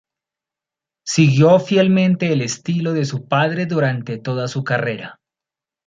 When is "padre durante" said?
3.27-4.17